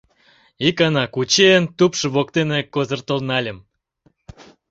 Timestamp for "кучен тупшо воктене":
1.13-2.59